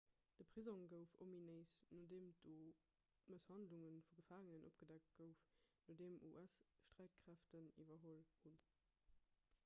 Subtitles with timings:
[0.37, 2.53] de prisong gouf ominéis nodeem do
[3.25, 5.43] d'mësshandlung vu gefaangenen opgedeckt gouf
[5.89, 8.57] nodeem us-sträitkräften iwwerholl hunn